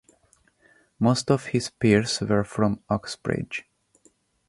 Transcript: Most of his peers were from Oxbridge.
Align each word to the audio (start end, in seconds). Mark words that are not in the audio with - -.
Most 0.99 1.29
of 1.29 1.45
his 1.45 1.69
peers 1.69 2.21
were 2.21 2.43
from 2.43 2.79
Oxbridge. 2.89 3.65